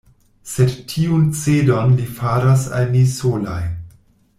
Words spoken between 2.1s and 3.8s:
faras al ni solaj.